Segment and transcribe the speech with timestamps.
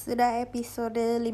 [0.00, 1.28] Sudah episode 52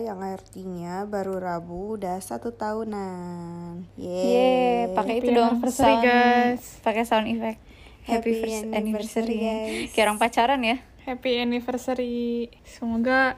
[0.00, 3.84] yang artinya baru Rabu udah satu tahunan.
[4.00, 6.64] Yeay, pakai itu Happy dong anniversary, sound, guys.
[6.80, 7.60] pakai sound effect.
[8.08, 9.92] Happy first anniversary, guys.
[9.92, 10.80] Kayak orang pacaran ya.
[11.04, 12.48] Happy anniversary.
[12.64, 13.36] Semoga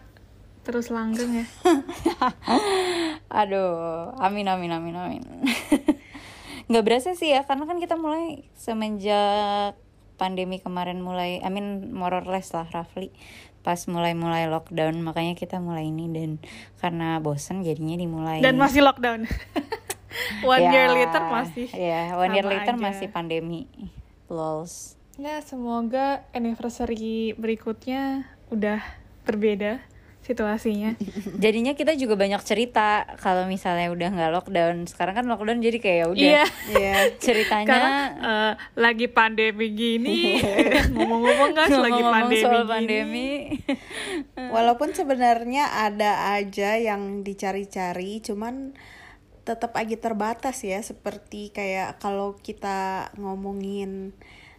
[0.63, 1.47] terus langgeng ya.
[3.43, 5.23] Aduh, amin amin amin amin.
[6.71, 9.75] Nggak berasa sih ya, karena kan kita mulai semenjak
[10.15, 13.11] pandemi kemarin mulai, I mean more or less lah roughly
[13.63, 16.31] pas mulai-mulai lockdown makanya kita mulai ini dan
[16.77, 19.25] karena bosen jadinya dimulai Dan masih lockdown.
[20.45, 21.69] One Ya, year later masih.
[21.71, 22.85] ya one year later aja.
[22.85, 23.65] masih pandemi
[24.27, 28.81] lols Ya, semoga anniversary berikutnya udah
[29.23, 29.81] berbeda
[30.23, 30.95] situasinya.
[31.43, 35.99] jadinya kita juga banyak cerita kalau misalnya udah nggak lockdown sekarang kan lockdown jadi kayak
[35.99, 36.45] ya udah Iya.
[36.71, 36.95] Iya.
[37.19, 40.39] ceritanya Karena eh, lagi pandemi gini,
[40.95, 42.71] ngomong-ngomong guys lagi ngomong-ngomong pandemi soal gini.
[42.71, 43.29] pandemi
[44.53, 48.77] Walaupun sebenarnya ada aja yang dicari-cari, cuman
[49.43, 50.79] tetap aja terbatas ya.
[50.81, 54.13] Seperti kayak kalau kita ngomongin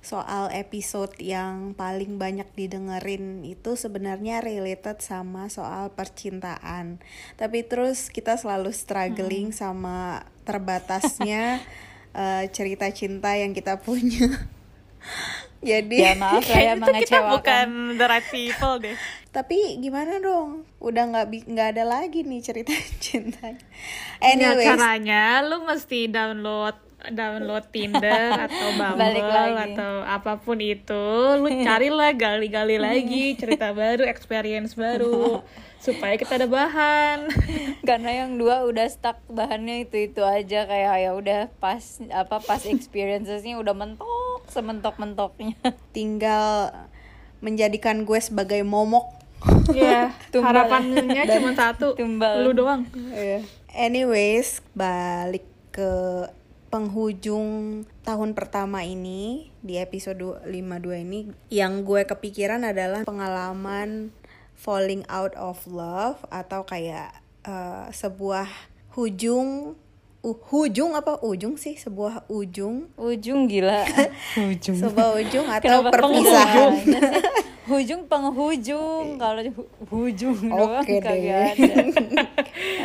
[0.03, 6.99] soal episode yang paling banyak didengerin itu sebenarnya related sama soal percintaan.
[7.39, 11.63] Tapi terus kita selalu struggling sama terbatasnya
[12.19, 14.27] eh, cerita cinta yang kita punya.
[15.63, 18.97] Jadi ya maaf ya Kayaknya tuh kita mengecewakan bukan the right people deh.
[19.31, 20.67] Tapi gimana dong?
[20.83, 23.55] Udah nggak nggak ada lagi nih cerita cinta.
[23.55, 26.75] Ya, Anyways, caranya lu mesti download
[27.11, 31.05] download Tinder atau Bumble atau apa pun itu,
[31.41, 35.43] lu carilah gali-gali lagi cerita baru, experience baru
[35.83, 37.27] supaya kita ada bahan.
[37.83, 42.63] karena yang dua udah stuck bahannya itu itu aja kayak ya udah pas apa pas
[42.63, 45.59] experiencesnya udah mentok sementok mentoknya
[45.91, 46.71] tinggal
[47.43, 49.19] menjadikan gue sebagai momok.
[49.75, 50.55] Ya, Tumbal.
[50.55, 52.47] harapannya cuma satu, Tumbal.
[52.47, 52.87] lu doang.
[53.11, 53.43] Iya.
[53.75, 55.43] Anyways, balik
[55.75, 55.91] ke
[56.73, 64.09] penghujung tahun pertama ini di episode 52 ini yang gue kepikiran adalah pengalaman
[64.57, 67.13] falling out of love atau kayak
[67.45, 68.49] eh, sebuah
[68.97, 69.77] hujung
[70.25, 71.75] uh, hujung apa ujung sih?
[71.77, 72.89] Sebuah ujung.
[72.97, 73.83] Ujung gila.
[74.49, 76.73] Ujung sebuah ujung atau Kenapa perpisahan.
[77.71, 79.19] hujung penghujung.
[79.19, 81.05] Kalau hu- hujung doang Oke deh.
[81.05, 81.73] kagak ada.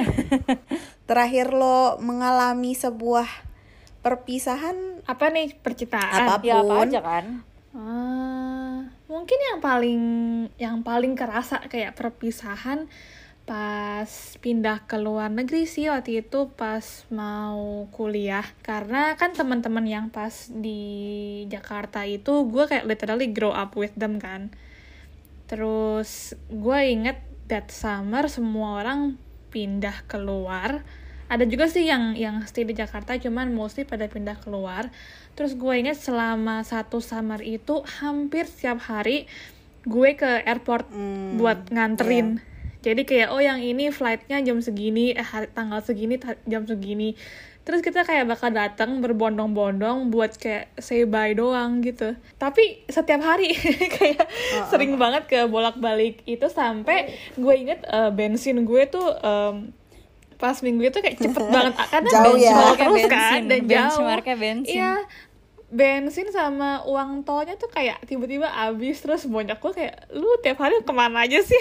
[1.08, 3.47] Terakhir lo mengalami sebuah
[4.08, 6.24] perpisahan Apa nih percintaan?
[6.24, 6.48] Apa pun.
[6.48, 7.26] ya apa aja kan
[7.76, 10.02] Ah, mungkin yang paling
[10.56, 12.88] yang paling kerasa kayak perpisahan
[13.48, 14.08] pas
[14.44, 20.52] pindah ke luar negeri sih waktu itu pas mau kuliah karena kan teman-teman yang pas
[20.52, 24.52] di Jakarta itu gue kayak literally grow up with them kan
[25.48, 29.16] terus gue inget that summer semua orang
[29.48, 30.84] pindah keluar
[31.28, 34.88] ada juga sih yang yang stay di Jakarta cuman mostly pada pindah keluar.
[35.32, 39.28] Terus gue inget selama satu summer itu hampir setiap hari
[39.84, 42.40] gue ke airport Hmm, buat nganterin.
[42.78, 47.12] jadi kayak oh yang ini flightnya jam segini eh hari- tanggal segini ta- jam segini.
[47.60, 52.16] Terus kita kayak bakal datang berbondong-bondong buat kayak say bye doang gitu.
[52.34, 53.52] Tapi setiap hari
[53.96, 54.24] kayak
[54.66, 56.24] sering banget ke bolak-balik.
[56.24, 59.68] Itu sampai gue inget eh, bensin gue tuh em,
[60.38, 61.74] pas minggu itu kayak cepet banget.
[61.90, 62.54] Karena Jauh ya.
[62.54, 63.78] bensin terus kan bensin, dan jauh.
[63.82, 64.78] Benchmarknya bensin.
[64.78, 64.94] iya.
[65.68, 70.80] Bensin sama uang tolnya tuh kayak tiba-tiba habis terus banyak gue kayak lu tiap hari
[70.80, 71.60] ke mana aja sih?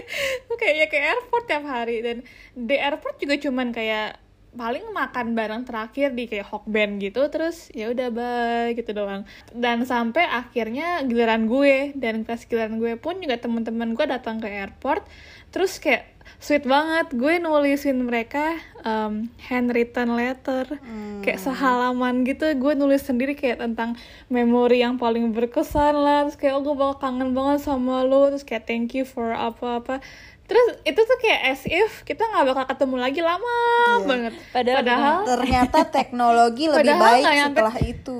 [0.52, 2.04] Lu kayak ya ke airport tiap hari.
[2.04, 2.20] Dan
[2.52, 4.20] di airport juga cuman kayak
[4.56, 9.24] paling makan bareng terakhir di kayak Hokben gitu terus ya udah bye gitu doang.
[9.52, 14.48] Dan sampai akhirnya giliran gue dan pas giliran gue pun juga teman-teman gue datang ke
[14.48, 15.04] airport
[15.48, 17.10] terus kayak sweet banget.
[17.10, 20.78] Gue nulisin mereka um, handwritten letter
[21.20, 22.46] kayak sehalaman gitu.
[22.54, 23.94] Gue nulis sendiri kayak tentang
[24.26, 26.24] memori yang paling berkesan lah.
[26.24, 28.28] Terus kayak oh gue bakal kangen banget sama lo.
[28.28, 29.98] Terus kayak thank you for apa-apa.
[30.46, 33.20] Terus itu tuh kayak as if kita nggak bakal ketemu lagi.
[33.20, 33.56] Lama
[34.04, 34.34] banget.
[34.50, 38.18] Padahal- padahal ternyata teknologi lebih Padahal baik nyampe- setelah itu.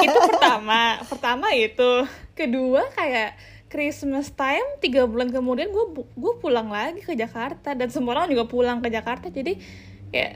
[0.00, 0.80] Itu pertama.
[1.02, 1.90] Pertama itu.
[2.34, 3.34] Kedua kayak
[3.74, 8.46] Christmas time tiga bulan kemudian gue gue pulang lagi ke Jakarta dan semua orang juga
[8.46, 9.58] pulang ke Jakarta jadi
[10.14, 10.32] kayak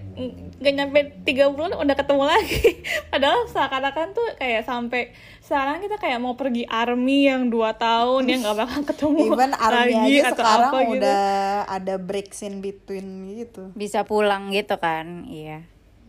[0.59, 2.83] nggak nyampe tiga bulan udah ketemu lagi
[3.15, 8.43] padahal seakan-akan tuh kayak sampai sekarang kita kayak mau pergi army yang dua tahun yang
[8.43, 10.93] nggak bakal ketemu even army lagi aja atau sekarang apa gitu.
[10.99, 11.23] udah
[11.71, 13.07] ada breaks in between
[13.39, 15.63] gitu bisa pulang gitu kan iya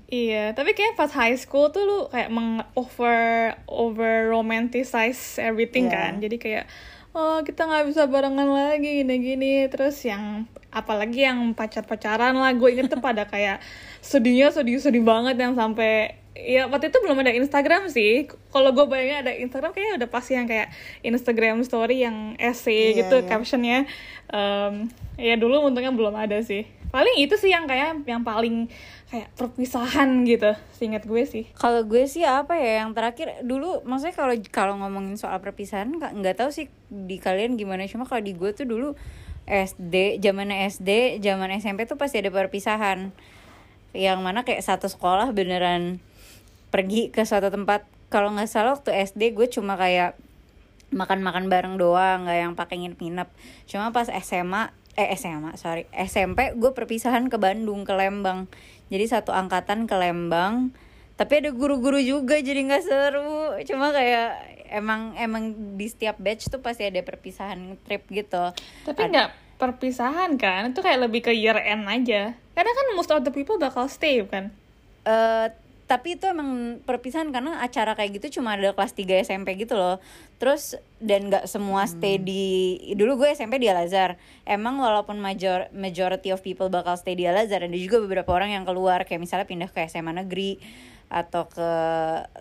[0.09, 5.93] Iya, tapi kayak pas high school tuh lu kayak meng over over romanticize everything Iya.
[5.93, 6.11] kan.
[6.17, 6.65] Jadi kayak
[7.13, 9.65] oh kita nggak bisa barengan lagi gini-gini.
[9.69, 13.61] Terus yang apalagi yang pacar-pacaran lah gue inget tuh pada kayak
[13.99, 18.29] sedihnya sedih-sedih banget yang sampai ya waktu itu belum ada Instagram sih.
[18.53, 20.69] Kalau gue bayangin ada Instagram kayaknya udah pasti yang kayak
[21.03, 23.27] Instagram story yang essay Iya, gitu iya.
[23.27, 23.79] captionnya.
[24.29, 28.65] Em, ya dulu untungnya belum ada sih paling itu sih yang kayak yang paling
[29.09, 31.45] kayak perpisahan gitu seingat gue sih.
[31.57, 36.11] Kalau gue sih apa ya yang terakhir dulu maksudnya kalau kalau ngomongin soal perpisahan nggak
[36.17, 37.85] nggak tahu sih di kalian gimana.
[37.85, 38.97] Cuma kalau di gue tuh dulu
[39.49, 43.13] SD zaman SD zaman SMP tuh pasti ada perpisahan.
[43.93, 45.97] Yang mana kayak satu sekolah beneran
[46.69, 47.85] pergi ke suatu tempat.
[48.09, 50.17] Kalau nggak salah waktu SD gue cuma kayak
[50.89, 53.29] makan-makan bareng doang nggak yang pakai nginep-nginep.
[53.69, 55.87] Cuma pas SMA eh SMA sorry.
[55.95, 58.51] SMP gue perpisahan ke Bandung ke Lembang.
[58.91, 60.75] Jadi satu angkatan ke Lembang.
[61.15, 63.55] Tapi ada guru-guru juga jadi nggak seru.
[63.63, 64.35] Cuma kayak
[64.75, 68.51] emang emang di setiap batch tuh pasti ada perpisahan trip gitu.
[68.83, 70.75] Tapi nggak perpisahan kan?
[70.75, 72.35] Itu kayak lebih ke year end aja.
[72.35, 74.51] Karena kan most of the people bakal stay kan
[75.09, 75.47] eh
[75.89, 79.97] tapi itu emang perpisahan karena acara kayak gitu cuma ada kelas 3 SMP gitu loh.
[80.37, 84.21] Terus dan nggak semua stay di dulu gue SMP di Al Azhar.
[84.45, 88.53] Emang walaupun major majority of people bakal stay di Al Azhar ada juga beberapa orang
[88.53, 90.61] yang keluar kayak misalnya pindah ke SMA negeri
[91.09, 91.69] atau ke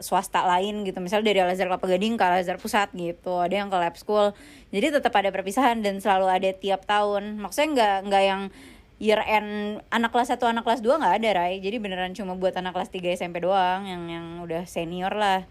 [0.04, 1.00] swasta lain gitu.
[1.00, 3.40] Misalnya dari Al Azhar Kelapa Gading ke Al Azhar Pusat gitu.
[3.40, 4.36] Ada yang ke lab school.
[4.76, 7.40] Jadi tetap ada perpisahan dan selalu ada tiap tahun.
[7.40, 8.42] Maksudnya nggak nggak yang
[8.98, 12.54] year end anak kelas 1 anak kelas 2 nggak ada Rai jadi beneran cuma buat
[12.58, 15.46] anak kelas 3 SMP doang yang yang udah senior lah.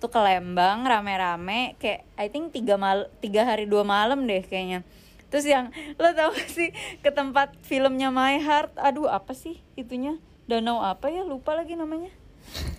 [0.00, 4.80] Tuh ke Lembang rame-rame kayak I think tiga mal tiga hari dua malam deh kayaknya.
[5.28, 5.68] Terus yang
[6.00, 6.72] lo tau gak sih
[7.04, 8.80] ke tempat filmnya My Heart?
[8.80, 10.16] Aduh apa sih itunya?
[10.48, 11.20] Danau apa ya?
[11.22, 12.08] Lupa lagi namanya.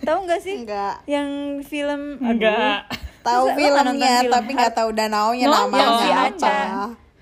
[0.02, 0.66] Tahu nggak sih?
[0.66, 1.06] Enggak.
[1.06, 2.34] yang film aduh.
[2.34, 2.78] enggak
[3.22, 5.86] Tahu filmnya film tapi nggak tahu danaunya No, namanya
[6.26, 6.54] apa.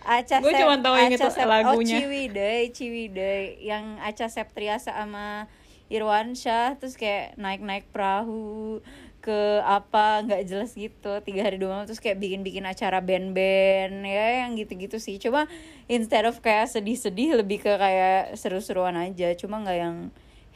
[0.05, 1.97] Aca Gue cuma tahu yang itu Sep- lagunya.
[1.99, 5.47] Oh Ciwidey Ciwidey Yang Aca Septriasa sama
[5.93, 8.81] Irwansyah Terus kayak naik-naik perahu
[9.20, 14.44] ke apa nggak jelas gitu tiga hari dua malam terus kayak bikin-bikin acara band-band ya
[14.44, 15.44] yang gitu-gitu sih cuma
[15.93, 19.97] instead of kayak sedih-sedih lebih ke kayak seru-seruan aja cuma nggak yang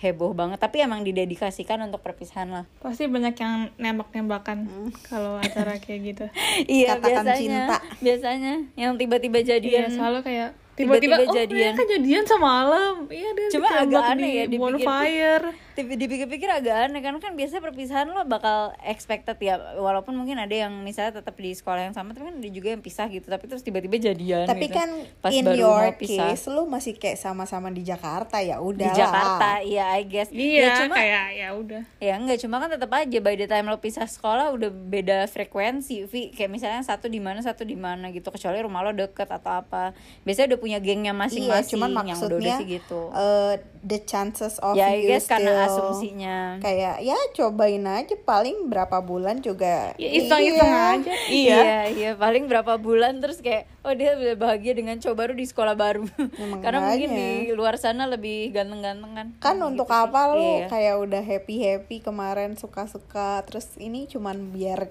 [0.05, 2.65] heboh banget tapi emang didedikasikan untuk perpisahan lah.
[2.79, 4.69] Pasti banyak yang nembak-nembakan
[5.03, 6.25] kalau acara kayak gitu.
[6.69, 7.41] Iya Katakan biasanya.
[7.41, 7.77] cinta.
[7.99, 11.71] biasanya yang tiba-tiba Iya, jadian selalu kayak Tiba-tiba oh jadian.
[11.71, 15.47] mereka jadian semalam iya dia Cuma agak aneh di ya, dipikir- bonfire.
[15.75, 19.55] Tapi dipikir-pikir agak aneh karena kan biasanya perpisahan lo bakal expected ya.
[19.75, 22.79] Walaupun mungkin ada yang misalnya tetap di sekolah yang sama tapi kan ada juga yang
[22.79, 23.27] pisah gitu.
[23.27, 24.75] Tapi terus tiba-tiba jadian Tapi gitu.
[24.77, 24.89] kan
[25.19, 26.31] Pas in baru your mau pisah.
[26.31, 30.31] case lu masih kayak sama-sama di Jakarta ya udah di Jakarta iya I guess.
[30.31, 31.83] Iya ya, cuma kayak ya udah.
[31.99, 36.03] Ya enggak cuma kan tetap aja by the time lo pisah sekolah udah beda frekuensi
[36.05, 36.31] Vi.
[36.31, 38.27] Kayak misalnya satu di mana satu di mana gitu.
[38.29, 39.91] Kecuali rumah lo deket atau apa.
[40.23, 43.99] Biasanya udah punya gengnya Iya, masing-masing cuman yang udah udah maksudnya sih gitu eh, the
[44.01, 49.93] chances of ya you guess karena asumsinya kayak ya cobain aja paling berapa bulan juga
[49.95, 50.89] ya iseng-iseng Iya.
[50.95, 55.33] aja iya iya paling berapa bulan terus kayak oh dia udah bahagia dengan cowok baru
[55.33, 60.01] di sekolah baru Emang karena mungkin di luar sana lebih ganteng-gantengan kan Gitu untuk sih.
[60.01, 60.67] apa lu Iya.
[60.67, 64.89] kayak udah happy happy kemarin suka suka terus ini cuman biar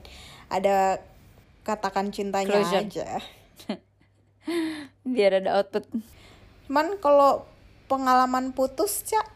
[0.48, 1.02] ada
[1.62, 2.84] katakan cintanya Closure.
[2.84, 3.10] aja
[5.04, 5.88] biar ada output.
[6.68, 7.46] Cuman kalau
[7.88, 9.28] pengalaman putus cak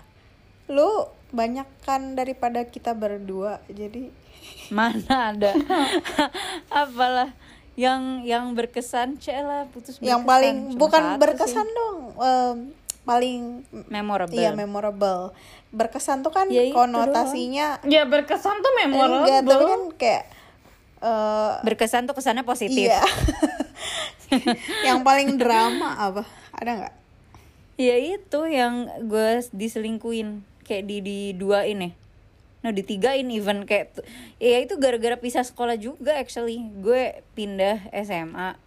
[0.67, 4.11] lu banyak kan daripada kita berdua jadi
[4.75, 5.51] mana ada?
[6.71, 7.31] Apalah
[7.77, 10.31] yang yang berkesan cek lah putus yang berkesan.
[10.33, 11.77] paling Cuma bukan berkesan sih.
[11.77, 12.57] dong em,
[13.05, 13.41] paling
[13.87, 14.33] memorable.
[14.33, 15.31] Iya memorable.
[15.69, 19.29] Berkesan tuh kan Ya konotasinya ya berkesan tuh memorable.
[19.29, 20.23] Enggak tapi kan kayak
[20.97, 22.89] eh berkesan tuh kesannya positif.
[22.89, 23.05] Iya
[24.87, 26.23] yang paling drama apa?
[26.55, 26.95] Ada nggak?
[27.77, 30.43] Ya itu yang gue diselingkuin.
[30.65, 31.93] Kayak di di dua ini.
[32.65, 34.01] No di tiga ini even kayak
[34.41, 36.65] ya itu gara-gara pisah sekolah juga actually.
[36.81, 38.57] Gue pindah SMA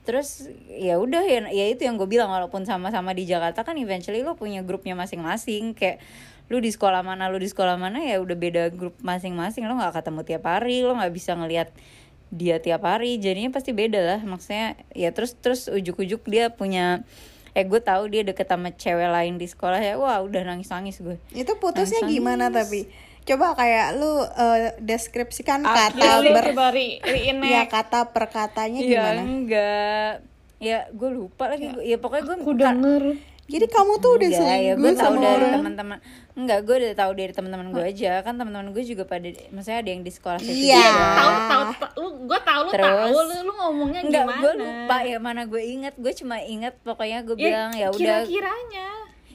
[0.00, 4.24] terus ya udah ya ya itu yang gue bilang walaupun sama-sama di Jakarta kan eventually
[4.24, 5.72] lo punya grupnya masing-masing.
[5.72, 6.04] Kayak
[6.52, 9.64] lu di sekolah mana lu di sekolah mana ya udah beda grup masing-masing.
[9.64, 11.72] Lo nggak ketemu tiap hari lo nggak bisa ngelihat
[12.30, 14.20] dia tiap hari jadinya pasti beda lah.
[14.20, 17.02] Maksudnya ya terus terus ujuk-ujuk dia punya
[17.50, 19.94] eh gue tahu dia deket sama cewek lain di sekolah ya.
[19.94, 22.14] Wah udah nangis nangis gue itu putusnya Nangis.
[22.14, 22.86] gimana tapi?
[23.20, 26.46] Coba kayak lu eh, deskripsikan Ah, kata ya, lu ber
[27.44, 29.20] ya kata perkatanya ya gimana?
[29.20, 30.12] enggak.
[30.56, 31.68] Ya gue lupa lagi.
[31.68, 33.02] Gua- ya pokoknya gue aku denger.
[33.50, 35.98] Jadi kamu tuh udah ya selingkuh gue tahu sama dari teman-teman.
[36.32, 38.20] Enggak, gue udah tahu dari teman-teman gue aja.
[38.20, 40.86] Kan teman-teman gue juga pada maksudnya ada yang di sekolah situ Iya.
[41.12, 41.62] tahu tahu
[41.96, 42.86] lu gue tahu lu Terus?
[42.86, 45.94] tahu lu, lu ngomongnya Enggak, gimana gue lupa ya mana gue inget.
[45.96, 48.88] Gue cuma inget pokoknya gue Ya, bilang ya udah kira-kiranya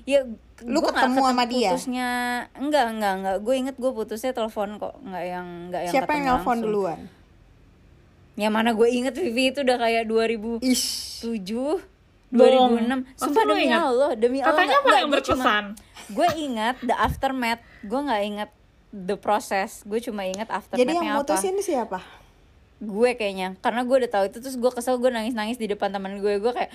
[0.04, 0.22] ya
[0.62, 1.70] Lu gua ketemu sama dia?
[1.70, 2.10] putusnya
[2.54, 6.26] enggak enggak enggak gue inget gue putusnya telepon kok enggak yang enggak yang Siapa yang
[6.32, 6.62] langsung.
[6.62, 7.00] duluan?
[8.36, 10.88] yang mana gue inget Vivi itu udah kayak 2007 Ish.
[12.36, 13.80] 2006 Masa sumpah demi ingat?
[13.82, 14.50] Allah demi Allah.
[14.52, 15.64] Katanya apa yang berkesan?
[16.12, 17.62] Gue ingat the aftermath.
[17.82, 18.50] Gue nggak ingat
[18.92, 19.82] the process.
[19.88, 21.20] Gue cuma ingat Jadi aftermathnya yang apa.
[21.24, 22.00] mutusin siapa?
[22.84, 23.56] gue kayaknya.
[23.64, 26.34] Karena gue udah tahu itu terus gue kesel gue nangis nangis di depan teman gue.
[26.40, 26.72] Gue kayak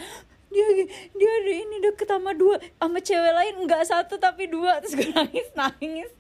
[0.51, 0.67] dia
[1.15, 3.55] dia ada ini deket sama dua sama cewek lain.
[3.69, 4.81] Nggak satu tapi dua.
[4.83, 6.11] Terus gue nangis nangis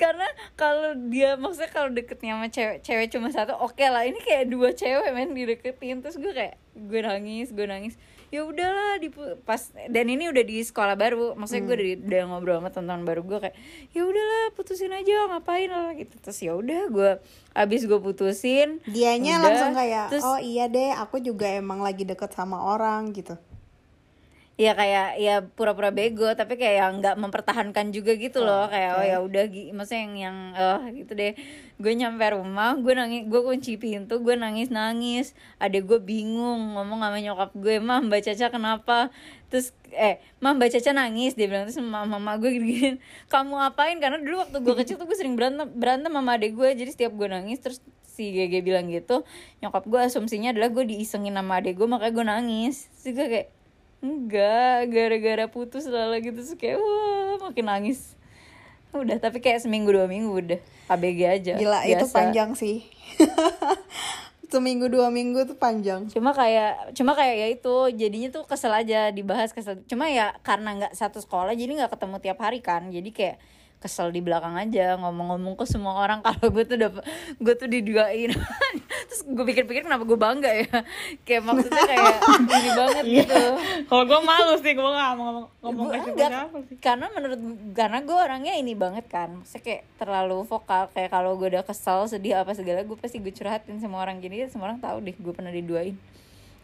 [0.00, 0.26] karena
[0.58, 4.02] kalau dia maksudnya kalau deketnya sama cewek cewek cuma satu oke lah.
[4.08, 6.00] Ini kayak dua cewek men dideketin.
[6.02, 7.94] Terus gue kayak gue nangis gue nangis.
[8.32, 9.12] Ya udahlah di
[9.44, 9.60] pas
[9.92, 13.38] dan ini udah di sekolah baru maksudnya gue udah, udah ngobrol sama teman-teman baru gue
[13.44, 13.56] kayak
[13.92, 16.16] ya udahlah putusin aja ngapain lah gitu.
[16.16, 17.10] Terus ya udah gue
[17.52, 22.08] abis gue putusin Dianya udah, langsung kayak, terus oh iya deh, aku juga emang lagi
[22.08, 23.36] deket sama orang gitu.
[24.62, 28.70] Ya kayak ya pura-pura bego tapi kayak yang nggak mempertahankan juga gitu loh.
[28.70, 31.32] Kayak oh ya udah maksudnya yang yang eh gitu deh.
[31.82, 37.02] Gue nyampe rumah gue nangis gue kunci pintu gue nangis nangis adek gue bingung ngomong
[37.02, 39.10] sama nyokap gue mah mbak Caca kenapa?
[39.50, 41.66] Terus eh mah mbak Caca nangis dia bilang.
[41.66, 45.34] Terus mama mama gue gini kamu apain karena dulu waktu gue kecil tuh gue sering
[45.34, 47.78] berantem berantem sama adek gue jadi setiap gue nangis terus
[48.12, 49.24] si Gege bilang gitu
[49.64, 52.92] nyokap gue asumsinya adalah gue diisengin sama adek gue makanya gue nangis.
[53.00, 53.48] Terus gue kayak
[54.02, 58.18] enggak gara-gara putus lah gitu terus kayak wah makin nangis
[58.92, 60.60] udah tapi kayak seminggu dua minggu udah
[60.92, 62.12] ABG aja Gila, itu biasa.
[62.12, 62.84] panjang sih.
[64.52, 66.12] Seminggu dua minggu tuh panjang.
[66.12, 70.76] cuma kayak cuma kayak ya itu jadinya tuh kesel aja dibahas kesel cuma ya karena
[70.76, 73.36] nggak satu sekolah jadi nggak ketemu tiap hari kan jadi kayak
[73.82, 76.90] kesel di belakang aja ngomong-ngomong ke semua orang kalau gue tuh udah
[77.42, 78.30] gue tuh diduain.
[79.10, 80.70] Terus gue pikir-pikir kenapa gue bangga ya?
[81.26, 83.42] Kayak maksudnya kayak ini banget gitu.
[83.90, 86.76] Kalau gue malu sih gue nggak mau ngomong ngomong Gua ke enggak, siapa sih?
[86.78, 87.40] karena menurut
[87.74, 89.42] karena gue orangnya ini banget kan.
[89.42, 93.34] Maksudnya kayak terlalu vokal kayak kalau gue udah kesel sedih apa segala gue pasti gue
[93.34, 95.98] curhatin sama orang jadi semua orang tahu deh gue pernah diduain.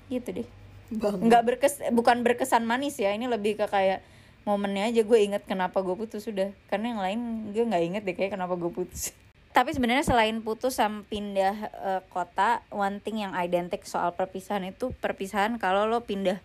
[0.07, 0.49] Gitu deh.
[0.89, 1.21] Bang.
[1.21, 4.01] nggak berkes bukan berkesan manis ya ini lebih ke kayak
[4.49, 7.21] momennya aja gue inget kenapa gue putus sudah karena yang lain
[7.53, 9.13] gue nggak inget deh kayak kenapa gue putus.
[9.53, 14.97] Tapi sebenarnya selain putus sama pindah eh, kota one thing yang identik soal perpisahan itu
[14.97, 16.41] perpisahan kalau lo pindah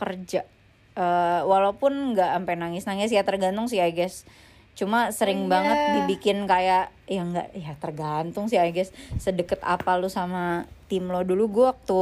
[0.00, 0.48] kerja.
[0.92, 4.24] Eh, walaupun nggak sampai nangis nangis ya tergantung sih I guess
[4.72, 8.88] cuma sering banget dibikin kayak ya nggak ya tergantung sih I guess.
[9.20, 11.20] Sedeket apa lu sama tim lo.
[11.20, 12.00] Dulu gue waktu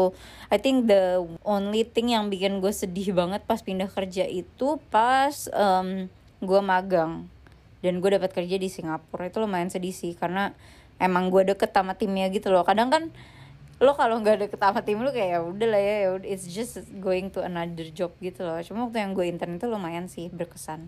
[0.54, 5.50] I think the only thing yang bikin gue sedih banget pas pindah kerja itu pas
[5.50, 6.06] em,
[6.38, 7.26] gue magang.
[7.82, 9.26] Dan gue dapat kerja di Singapura.
[9.26, 10.54] Itu lumayan sedih sih karena
[11.02, 12.62] emang gue deket sama timnya gitu loh.
[12.62, 13.10] Kadang kan
[13.80, 16.84] lo kalau nggak deket sama tim lo kayak ya udah lah ya ya it's just
[17.00, 18.62] going to another job gitu loh.
[18.62, 20.86] Cuma waktu yang gue intern itu lumayan sih berkesan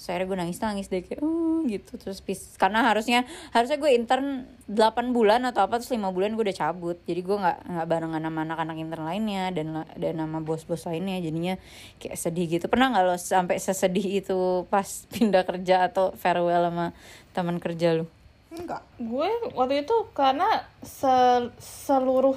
[0.00, 2.00] Terus akhirnya gue nangis nangis deh kayak uh gitu.
[2.00, 6.48] Terus pis karena harusnya harusnya gue intern 8 bulan atau apa terus lima bulan gue
[6.48, 6.96] udah cabut.
[7.04, 11.20] Jadi gue nggak nggak barengan sama anak-anak intern lainnya dan dan sama bos-bos lainnya.
[11.20, 11.60] Jadinya
[12.00, 12.64] kayak sedih gitu.
[12.72, 16.96] Pernah nggak lo sampai sesedih itu pas pindah kerja atau farewell sama
[17.36, 18.08] teman kerja lo
[18.50, 18.82] Enggak.
[18.98, 22.34] gue waktu itu karena se- seluruh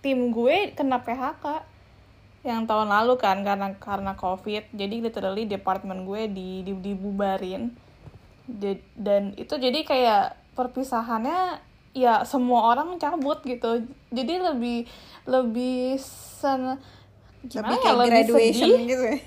[0.00, 1.68] tim gue kena PHK
[2.40, 4.64] yang tahun lalu kan karena karena covid.
[4.72, 7.72] Jadi literally departemen gue di, di dibubarin.
[8.96, 10.24] Dan itu jadi kayak
[10.56, 11.60] perpisahannya
[11.92, 13.84] ya semua orang cabut gitu.
[14.10, 14.78] Jadi lebih
[15.28, 16.80] lebih sen
[17.40, 18.88] Lebih gimana ya kayak lebih graduation sedih.
[18.88, 19.18] gitu ya.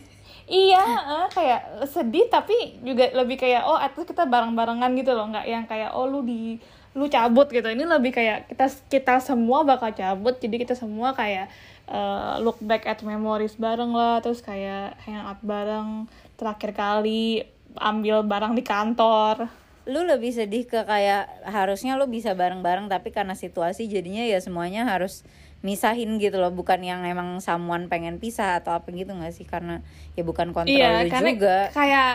[0.43, 5.31] Iya, eh, kayak sedih tapi juga lebih kayak oh at least kita bareng-barengan gitu loh,
[5.31, 6.59] nggak yang kayak oh lu di
[6.93, 7.65] lu cabut gitu.
[7.65, 11.47] Ini lebih kayak kita kita semua bakal cabut, jadi kita semua kayak
[11.87, 17.43] eh, look back at memories bareng lah, terus kayak hangout bareng terakhir kali
[17.75, 19.49] ambil barang di kantor.
[19.83, 24.87] lu lebih sedih ke kayak harusnya lu bisa bareng-bareng tapi karena situasi jadinya ya semuanya
[24.87, 25.27] harus
[25.59, 26.55] misahin gitu loh.
[26.55, 29.43] Bukan yang emang someone pengen pisah atau apa gitu nggak sih?
[29.43, 29.83] Karena
[30.15, 31.57] ya bukan kontrol Iya, lu karena juga.
[31.75, 32.11] kayak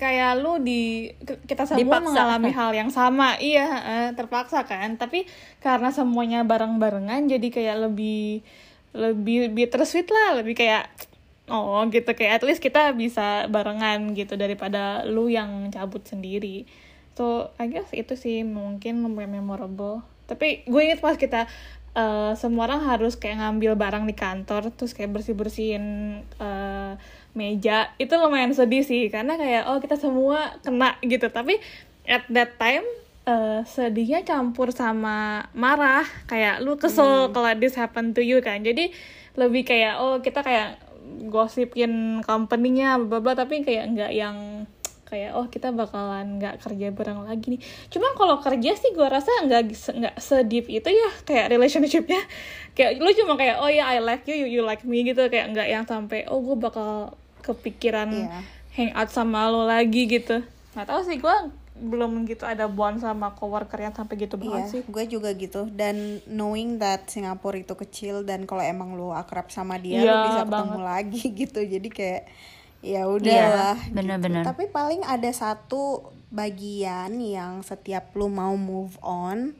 [0.00, 1.12] kayak lu di
[1.44, 2.06] kita semua Dipaksa.
[2.08, 3.36] mengalami hal yang sama.
[3.36, 4.96] Iya eh, terpaksa kan.
[4.96, 5.28] Tapi
[5.60, 8.40] karena semuanya bareng-barengan jadi kayak lebih
[8.96, 10.88] lebih bittersweet lah lebih kayak
[11.48, 12.08] oh gitu.
[12.12, 16.68] Kayak at least kita bisa barengan gitu daripada lu yang cabut sendiri.
[17.16, 20.04] So I guess itu sih mungkin mem- memorable.
[20.28, 21.48] Tapi gue inget pas kita
[21.96, 25.84] eh, semua orang harus kayak ngambil barang di kantor terus kayak bersih bersihin
[26.38, 26.92] eh,
[27.34, 27.90] meja.
[27.98, 31.26] Itu lumayan sedih sih karena kayak oh kita semua kena gitu.
[31.32, 31.58] Tapi
[32.08, 32.86] at that time
[33.28, 38.64] eh, sedihnya campur sama marah kayak lu kesel kalau this happen to you kan.
[38.64, 38.88] Jadi
[39.36, 40.80] lebih kayak oh kita kayak
[41.28, 44.36] gosipin company-nya bla bla tapi kayak nggak yang
[45.08, 47.60] kayak oh kita bakalan nggak kerja bareng lagi nih.
[47.88, 52.20] Cuman kalau kerja sih gue rasa nggak nggak sedip itu ya kayak relationshipnya.
[52.78, 55.26] Kayak lu cuma kayak oh ya I like you you, you like me gitu.
[55.26, 58.38] Kayak nggak yang sampai oh gue bakal kepikiran Iya.
[58.76, 60.44] hangout sama lo lagi gitu.
[60.76, 61.36] Nggak tahu sih gue
[61.78, 65.70] belum gitu ada bond sama coworker yang sampai gitu banget Iya, sih gue juga gitu.
[65.70, 70.16] Dan knowing that Singapura itu kecil dan kalau emang lu akrab sama dia, lu Iya,
[70.26, 70.90] bisa ketemu banget.
[70.90, 71.60] lagi gitu.
[71.62, 72.22] Jadi kayak
[72.78, 73.78] ya udahlah.
[73.78, 74.42] Iya, bener-bener.
[74.42, 79.56] Tapi paling ada satu bagian yang setiap lu mau move on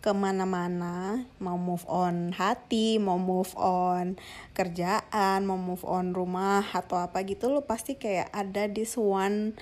[0.00, 4.16] ke mana-mana, mau move on hati, mau move on
[4.56, 9.52] kerjaan, mau move on rumah atau apa gitu, lu pasti kayak ada this one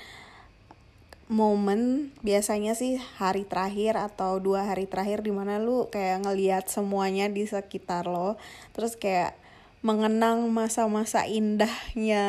[1.28, 7.28] momen biasanya sih hari terakhir atau dua hari terakhir di mana lu kayak ngeliat semuanya
[7.28, 8.40] di sekitar lo.
[8.72, 9.36] Terus kayak
[9.84, 12.26] mengenang masa-masa indahnya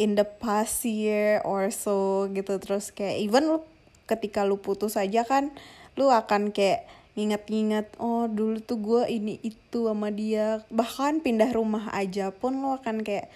[0.00, 2.56] in the past year or so gitu.
[2.56, 3.60] Terus kayak even lu
[4.08, 5.52] ketika lu putus aja kan
[5.94, 10.64] lu akan kayak nginget-nginget oh dulu tuh gue ini itu sama dia.
[10.72, 13.28] Bahkan pindah rumah aja pun lu akan kayak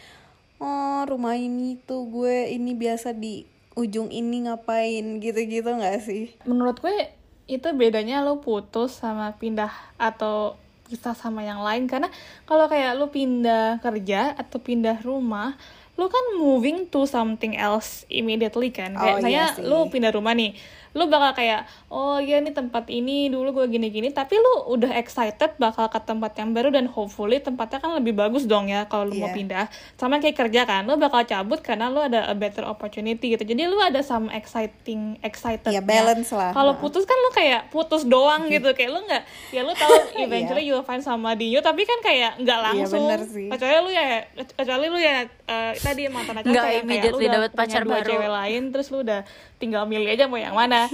[0.64, 6.33] oh rumah ini tuh gue ini biasa di ujung ini ngapain gitu-gitu nggak sih?
[6.49, 7.12] Menurut gue
[7.47, 10.56] itu bedanya lo putus sama pindah atau
[10.88, 11.87] pisah sama yang lain.
[11.87, 12.09] Karena
[12.49, 15.54] kalau kayak lo pindah kerja atau pindah rumah
[15.97, 18.97] lo kan moving to something else immediately kan.
[18.97, 19.64] Oh, kayak iya misalnya sih.
[19.64, 20.52] lo pindah rumah nih
[20.96, 24.08] lo bakal kayak oh iya nih tempat ini dulu gue gini-gini.
[24.10, 28.42] Tapi lo udah excited bakal ke tempat yang baru dan hopefully tempatnya kan lebih bagus
[28.42, 29.36] dong ya kalau lo mau Iya.
[29.36, 29.64] pindah.
[29.94, 32.96] Sama kayak kerja kan lo bakal cabut karena lo ada a better opportunity
[33.30, 33.44] gitu.
[33.44, 36.50] Jadi lo ada some exciting excited ya balance lah.
[36.50, 36.80] Kalau Nah.
[36.80, 38.72] putus kan lu kayak putus doang gitu.
[38.72, 39.92] Kayak lu nggak ya lu tahu
[40.24, 43.04] eventually you'll find sama Dio tapi kan kayak nggak Iya, langsung.
[43.04, 43.48] bener sih.
[43.48, 44.06] kecuali lu ya
[44.54, 47.82] kecuali lu ya eh, tadi mantan Nggak yang kayak lu immediately udah dapet punya pacar
[47.82, 48.08] dua baru.
[48.08, 49.21] cewek lain terus lu udah
[49.56, 50.88] tinggal milih aja mau yang mana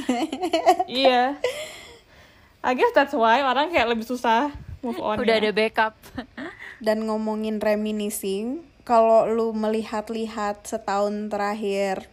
[0.90, 1.36] iya
[2.62, 5.42] I guess that's why orang kayak lebih susah move on Udah ya.
[5.46, 5.94] ada backup.
[6.82, 12.10] dan ngomongin reminiscing kalau lu melihat-lihat setahun terakhir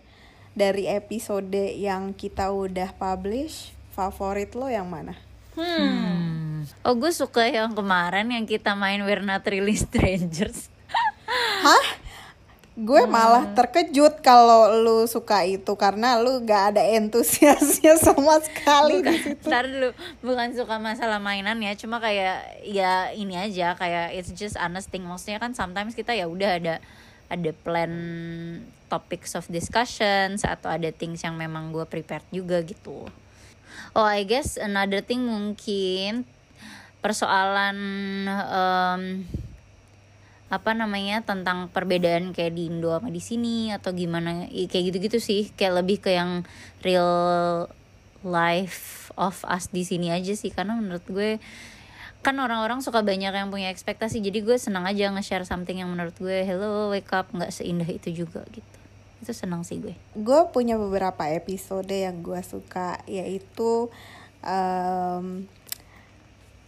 [0.54, 5.18] dari episode yang kita udah publish favorit lo yang mana
[5.58, 6.40] hmm.
[6.84, 10.68] Oh gue suka yang kemarin yang kita main We're Not Really Strangers.
[11.64, 11.86] Hah?
[12.80, 19.20] Gue malah terkejut kalau lu suka itu karena lu gak ada entusiasnya sama sekali di
[19.20, 19.52] situ.
[19.52, 19.92] Ntar dulu
[20.24, 25.04] bukan suka masalah mainan ya, cuma kayak ya ini aja kayak it's just honest thing.
[25.04, 26.76] Maksudnya kan sometimes kita ya udah ada
[27.28, 27.92] ada plan
[28.88, 33.12] topics of discussions atau ada things yang memang gue prepared juga gitu.
[33.92, 36.24] Oh I guess another thing mungkin
[37.04, 37.78] persoalan
[38.28, 39.02] em,
[40.50, 44.50] apa namanya tentang perbedaan kayak di Indo sama di sini atau gimana.
[44.50, 46.42] Kayak gitu-gitu sih kayak lebih ke yang
[46.82, 47.70] real
[48.26, 50.50] life of us di sini aja sih.
[50.50, 51.38] Karena menurut gue
[52.26, 56.18] kan orang-orang suka banyak yang punya ekspektasi jadi gue senang aja nge-share something yang menurut
[56.18, 57.30] gue hello wake up.
[57.30, 58.78] Nggak seindah itu juga gitu.
[59.22, 59.94] Itu senang sih gue.
[60.18, 63.94] Gue punya beberapa episode yang gue suka yaitu
[64.42, 65.46] em,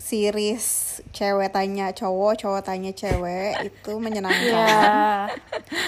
[0.02, 0.66] series
[1.12, 4.50] cewek tanya cowok, cowok tanya cewek itu menyenangkan.
[4.50, 5.28] ya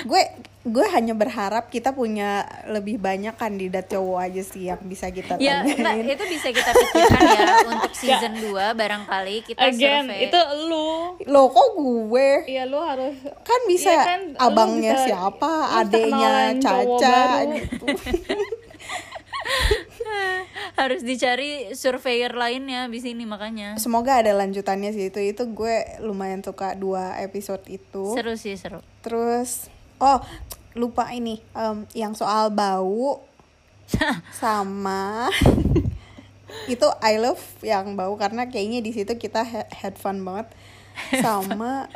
[0.06, 0.22] gue
[0.64, 5.60] gue hanya berharap kita punya lebih banyak kandidat cowok aja sih yang bisa kita ya
[5.60, 6.00] tanyain.
[6.00, 11.20] Mbak, itu bisa kita pikirkan ya untuk season 2 barangkali kita again survei itu lu
[11.26, 12.30] Loh kok gue?
[12.48, 13.12] Iya lu harus
[13.44, 17.22] Kan bisa Iya kan, abangnya bisa- siapa, adeknya cowok Caca
[17.52, 17.86] gitu.
[20.82, 25.20] harus dicari surveyor lainnya di sini makanya Semoga ada lanjutannya sih itu.
[25.22, 28.14] Itu gue lumayan suka dua episode itu.
[28.14, 29.70] seru sih seru Terus
[30.02, 30.20] oh
[30.74, 33.22] lupa ini em, yang soal bau
[34.42, 35.30] sama
[36.74, 40.50] itu I love yang bau karena kayaknya di situ kita had fun banget
[41.22, 41.90] sama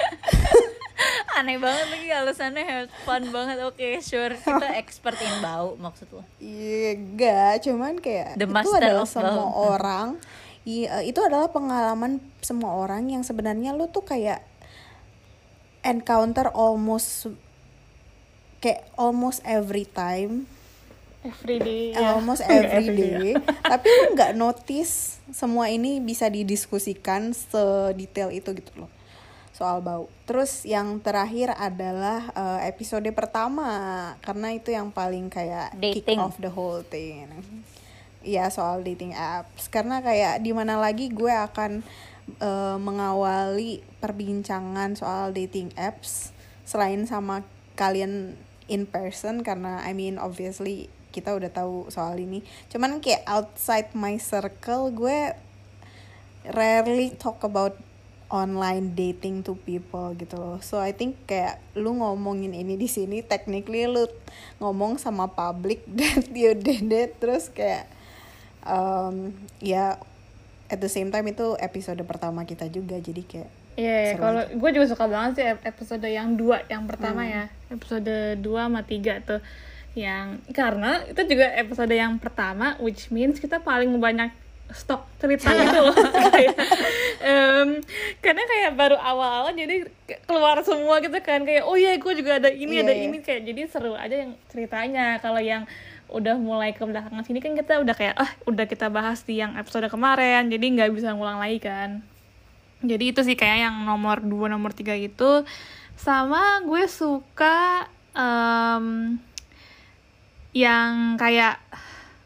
[1.38, 3.62] aneh banget lagi alasannya have fun banget.
[3.64, 4.34] Oke sure.
[4.34, 7.64] Kita expert in bau maksud lo iya enggak.
[7.66, 9.78] Cuman kayak The itu adalah of semua bau.
[9.78, 10.08] orang.
[10.68, 14.44] Iya itu adalah pengalaman semua orang yang sebenarnya lu tuh kayak
[15.86, 17.32] encounter almost
[18.60, 20.50] kayak almost every time.
[21.28, 22.16] Everyday ya.
[22.16, 23.36] almost Nggak every day
[23.74, 28.97] tapi lu nggak notice semua ini bisa didiskusikan sedetail itu gitu loh
[29.58, 30.06] soal bau.
[30.30, 36.22] Terus yang terakhir adalah eh, episode pertama karena itu yang paling kayak kick Dating.
[36.22, 37.26] off the whole thing.
[38.22, 41.82] Iya soal dating apps karena kayak di mana lagi gue akan
[42.38, 46.30] eh, mengawali perbincangan soal dating apps
[46.62, 47.42] selain sama
[47.74, 48.38] kalian
[48.70, 52.46] in person karena I mean obviously kita udah tahu soal ini.
[52.70, 55.34] Cuman kayak outside my circle gue
[56.54, 57.87] rarely talk about
[58.28, 60.60] online dating to people gitu loh.
[60.60, 64.04] So I think kayak lu ngomongin ini di sini technically lu
[64.58, 67.88] ngomong sama public that you did it terus kayak
[68.64, 69.96] um, ya
[70.68, 74.42] at the same time itu episode pertama kita juga jadi kayak Iya, yeah, Seru kalau
[74.58, 77.30] gue juga suka banget sih ep- episode yang dua, yang pertama Hmm.
[77.30, 79.38] ya, episode 2 sama 3 tuh,
[79.94, 84.34] yang karena itu juga episode yang pertama, which means kita paling banyak
[84.74, 85.78] stok cerita Iya.
[85.78, 85.94] loh,
[86.34, 86.87] kayak, em,
[88.28, 92.36] karena kayak baru awal-awal jadi ke- keluar semua gitu kan, kayak oh iya gue juga
[92.36, 93.04] ada ini Iya, ada iya.
[93.08, 93.18] ini.
[93.20, 95.64] Kayak jadi seru aja yang ceritanya, kalau yang
[96.08, 99.56] udah mulai ke belakangan sini kan kita udah kayak ah udah kita bahas di yang
[99.56, 100.48] episode kemarin.
[100.48, 102.04] Jadi nggak bisa ngulang lagi kan.
[102.84, 105.32] Jadi itu sih kayak yang nomor 2 nomor 3 itu.
[105.96, 109.18] Sama gue suka em,
[110.54, 111.60] yang kayak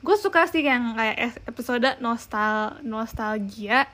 [0.01, 3.85] gue suka sih yang kayak episode nostal nostalgia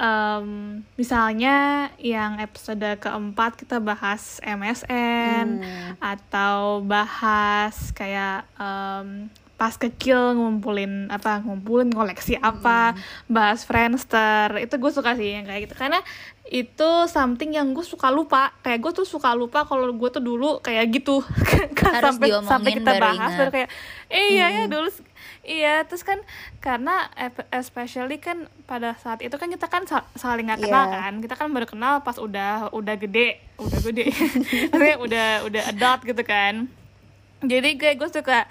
[0.00, 0.48] Em,
[0.96, 1.56] misalnya
[2.00, 5.92] yang episode keempat kita bahas MSN Hmm.
[6.00, 12.96] atau bahas kayak em, pas kecil ngumpulin apa ngumpulin koleksi apa
[13.28, 14.56] bahas Friendster.
[14.56, 15.76] Itu gue suka sih yang kayak gitu.
[15.76, 16.00] Karena
[16.48, 18.56] itu something yang gue suka lupa.
[18.64, 21.20] Kayak gue tuh suka lupa kalau gue tuh dulu kayak gitu.
[21.92, 23.36] Harus sampai sampai kita baru bahas ingat.
[23.36, 23.68] baru kayak
[24.08, 24.88] eh iya ya dulu
[25.42, 26.20] iya terus kan
[26.58, 27.08] karena
[27.50, 30.94] especially kan pada saat itu kan kita kan sa- saling nggak kenal Iya.
[30.94, 31.12] kan.
[31.18, 34.04] Kita kan baru kenal pas udah udah gede udah gede.
[35.00, 36.68] Udah udah adult gitu kan.
[37.40, 38.44] Jadi gue gue suka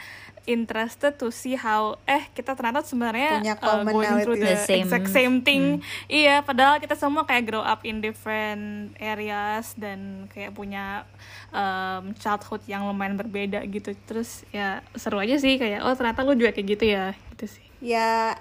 [0.45, 4.55] interested to see how eh kita ternyata sebenarnya Punya uh, going through the.
[4.55, 4.85] The same.
[4.87, 10.55] exact same thing iya padahal kita semua kayak grow up in different areas dan kayak
[10.55, 11.03] punya
[11.51, 16.37] um, childhood yang lumayan berbeda gitu terus ya seru aja sih kayak oh ternyata lu
[16.37, 18.35] juga kayak gitu ya gitu sih ya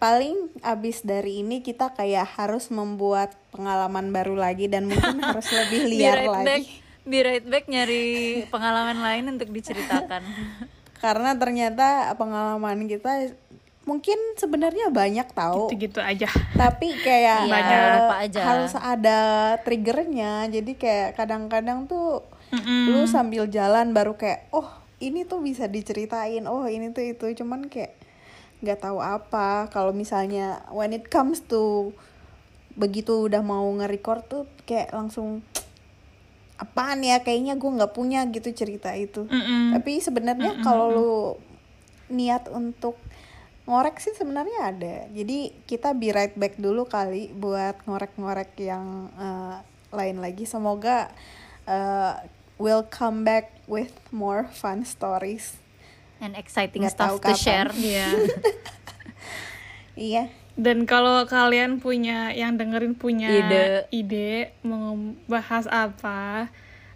[0.00, 5.80] paling abis dari ini kita kayak harus membuat pengalaman baru lagi dan mungkin harus lebih
[5.84, 6.64] Be liar right lagi back,
[7.04, 8.04] be right back nyari
[8.48, 10.24] pengalaman lain untuk diceritakan.
[11.00, 13.32] karena ternyata pengalaman kita
[13.82, 16.28] mungkin sebenarnya banyak tahu gitu gitu aja.
[16.54, 18.40] Tapi kayak Iya, eh, lupa aja.
[18.44, 19.18] harus ada
[19.64, 20.46] triggernya.
[20.46, 22.22] Jadi kayak kadang-kadang tuh
[22.60, 24.68] lu sambil jalan baru kayak oh
[25.00, 26.44] ini tuh bisa diceritain.
[26.44, 27.26] Oh ini tuh itu.
[27.34, 27.96] Cuman kayak
[28.60, 29.72] nggak tahu apa.
[29.72, 31.90] Kalau misalnya when it comes to
[32.76, 35.42] begitu udah mau nge-record tuh kayak langsung
[36.60, 39.72] apaan ya kayaknya gue nggak punya gitu cerita itu Mm-mm.
[39.72, 41.12] tapi sebenarnya kalau lu
[42.08, 43.00] niat untuk
[43.64, 49.56] ngorek sih sebenarnya ada jadi kita be right back dulu kali buat ngorek-ngorek yang eh,
[49.90, 51.08] lain lagi semoga
[51.64, 52.12] eh,
[52.56, 55.56] will come back with more fun stories
[56.20, 57.40] And exciting Nggak stuff to kapan.
[57.40, 57.70] share.
[57.80, 58.08] Iya.
[59.96, 60.22] iya
[60.58, 63.66] Dan kalau kalian punya yang dengerin punya Ide.
[63.94, 64.98] ide mau
[65.30, 66.50] bahas apa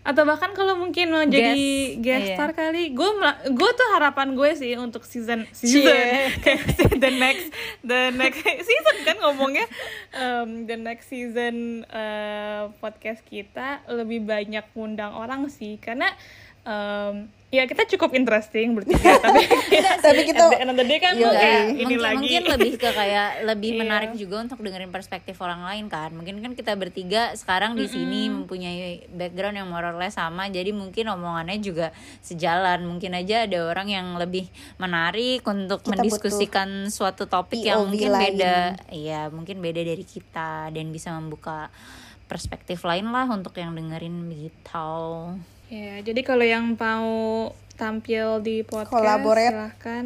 [0.04, 1.56] atau bahkan kalau mungkin mau jadi
[1.96, 2.36] Guest, guest iya.
[2.36, 3.10] star kali, gue
[3.56, 5.96] gue tuh harapan gue sih untuk season season.
[6.44, 6.60] Kayak
[7.00, 7.48] the next
[7.80, 9.64] the next season kan ngomongnya.
[10.12, 15.80] Um, the next season uh, podcast kita lebih banyak ngundang orang sih.
[15.80, 16.12] Karena
[16.64, 17.14] um,
[17.48, 19.46] ya kita cukup interesting bertiga tapi
[20.02, 20.50] Tapi kita-
[20.84, 21.60] day kan mau kayak iya.
[21.70, 22.16] ini mungkin, lagi.
[22.18, 23.80] mungkin lebih ke kayak lebih Iya.
[23.80, 26.10] menarik juga untuk dengerin perspektif orang lain kan.
[26.10, 30.74] Mungkin kan kita bertiga sekarang di sini mempunyai background yang more or less sama jadi
[30.74, 32.82] mungkin omongannya juga sejalan.
[32.84, 38.10] Mungkin aja ada orang yang lebih menarik untuk Kita mendiskusikan suatu topik yang POV mungkin
[38.10, 38.24] lain.
[38.34, 38.56] beda.
[38.90, 41.70] Iya mungkin beda dari kita dan bisa membuka
[42.26, 45.38] perspektif lain lah untuk yang dengerin gitu
[45.72, 47.08] Ya, jadi kalau yang mau
[47.74, 49.50] tampil di podcast Collaborate.
[49.50, 50.04] silahkan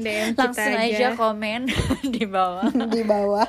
[0.00, 1.08] DM kita langsung aja.
[1.18, 1.60] komen
[2.14, 2.70] di bawah.
[2.94, 3.48] Di bawah.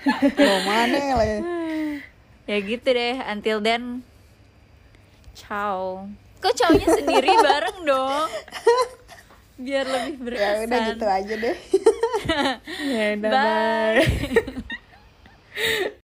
[0.66, 1.26] Mana lah
[2.48, 4.02] ya gitu deh until then.
[5.36, 6.08] Ciao.
[6.40, 8.28] Kok cowoknya sendiri bareng dong?
[9.60, 10.66] Biar lebih ya berkesan.
[10.66, 11.56] udah gitu aja deh.
[12.88, 14.00] Ya, udah, bye.
[14.00, 15.99] bye.